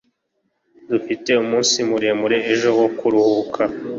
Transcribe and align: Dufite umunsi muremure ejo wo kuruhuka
Dufite 0.89 1.29
umunsi 1.43 1.77
muremure 1.89 2.37
ejo 2.53 2.69
wo 2.79 2.87
kuruhuka 2.97 3.61